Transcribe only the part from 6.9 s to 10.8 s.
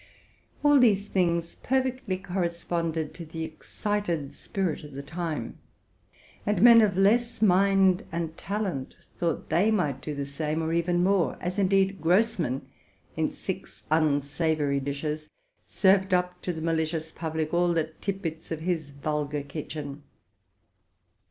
less mind and talent thought they might do the same, or